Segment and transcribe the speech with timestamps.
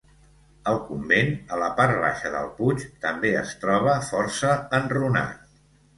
[0.71, 5.49] El convent, a la part baixa del puig, també es troba força enrunat.